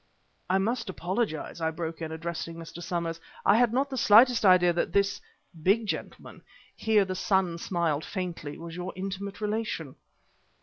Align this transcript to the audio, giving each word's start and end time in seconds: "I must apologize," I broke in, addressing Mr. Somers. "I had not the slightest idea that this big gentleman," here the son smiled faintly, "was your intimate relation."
"I 0.49 0.57
must 0.57 0.89
apologize," 0.89 1.61
I 1.61 1.69
broke 1.69 2.01
in, 2.01 2.11
addressing 2.11 2.55
Mr. 2.55 2.81
Somers. 2.81 3.19
"I 3.45 3.55
had 3.57 3.71
not 3.71 3.91
the 3.91 3.97
slightest 3.97 4.43
idea 4.43 4.73
that 4.73 4.93
this 4.93 5.21
big 5.61 5.85
gentleman," 5.85 6.41
here 6.75 7.05
the 7.05 7.13
son 7.13 7.59
smiled 7.59 8.03
faintly, 8.03 8.57
"was 8.57 8.75
your 8.75 8.93
intimate 8.95 9.39
relation." 9.39 9.93